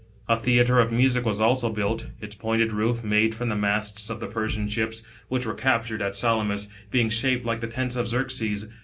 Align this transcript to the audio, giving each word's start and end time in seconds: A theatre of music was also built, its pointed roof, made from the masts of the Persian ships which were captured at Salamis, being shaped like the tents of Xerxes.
A 0.27 0.35
theatre 0.35 0.79
of 0.79 0.91
music 0.91 1.23
was 1.25 1.39
also 1.39 1.69
built, 1.69 2.07
its 2.21 2.33
pointed 2.33 2.73
roof, 2.73 3.03
made 3.03 3.35
from 3.35 3.49
the 3.49 3.55
masts 3.55 4.09
of 4.09 4.19
the 4.19 4.25
Persian 4.25 4.67
ships 4.67 5.03
which 5.27 5.45
were 5.45 5.53
captured 5.53 6.01
at 6.01 6.15
Salamis, 6.17 6.69
being 6.89 7.11
shaped 7.11 7.45
like 7.45 7.61
the 7.61 7.67
tents 7.67 7.95
of 7.95 8.07
Xerxes. 8.07 8.67